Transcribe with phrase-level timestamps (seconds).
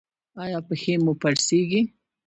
[0.43, 1.81] ایا پښې مو پړسیږي؟